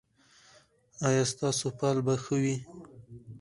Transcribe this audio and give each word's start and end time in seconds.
ایا 1.07 1.23
ستاسو 1.33 1.67
فال 1.77 1.97
به 2.05 2.13
ښه 2.23 2.35
وي؟ 2.43 2.55